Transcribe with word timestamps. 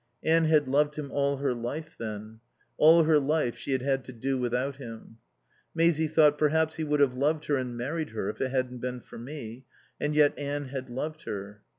Anne 0.23 0.45
had 0.45 0.67
loved 0.67 0.95
him 0.95 1.11
all 1.11 1.37
her 1.37 1.53
life, 1.53 1.95
then. 1.95 2.39
All 2.77 3.03
her 3.03 3.19
life 3.19 3.55
she 3.55 3.71
had 3.71 3.83
had 3.83 4.03
to 4.05 4.11
do 4.11 4.35
without 4.35 4.77
him. 4.77 5.17
Maisie 5.75 6.07
thought: 6.07 6.39
Perhaps 6.39 6.77
he 6.77 6.83
would 6.83 6.99
have 6.99 7.13
loved 7.13 7.45
her 7.45 7.55
and 7.55 7.77
married 7.77 8.09
her 8.09 8.27
if 8.27 8.41
it 8.41 8.49
hadn't 8.49 8.79
been 8.79 8.99
for 8.99 9.19
me. 9.19 9.63
And 9.99 10.15
yet 10.15 10.33
Anne 10.39 10.69
had 10.69 10.89
loved 10.89 11.25
her. 11.25 11.61